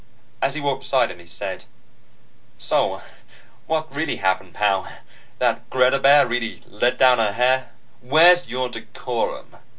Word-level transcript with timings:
As 0.41 0.55
he 0.55 0.61
walked 0.61 0.81
beside 0.81 1.11
him, 1.11 1.19
he 1.19 1.27
said: 1.27 1.65
"So 2.57 3.03
what 3.67 3.95
really 3.95 4.15
happened, 4.15 4.55
pal? 4.55 4.91
That 5.37 5.69
Greta 5.69 5.99
babe 5.99 6.27
really 6.27 6.63
let 6.65 6.97
down 6.97 7.19
her 7.19 7.33
hair?" 7.33 7.73
"Where's 8.01 8.49
your 8.49 8.67
decorum?" 8.69 9.57